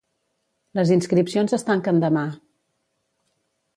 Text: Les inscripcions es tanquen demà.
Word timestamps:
Les 0.79 0.93
inscripcions 0.95 1.55
es 1.59 1.67
tanquen 1.67 2.03
demà. 2.05 2.25